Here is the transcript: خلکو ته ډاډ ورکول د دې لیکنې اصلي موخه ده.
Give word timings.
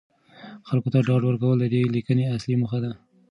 خلکو 0.67 0.89
ته 0.93 0.99
ډاډ 1.07 1.21
ورکول 1.25 1.57
د 1.59 1.65
دې 1.73 1.81
لیکنې 1.95 2.23
اصلي 2.35 2.55
موخه 2.61 2.79
ده. 2.83 2.91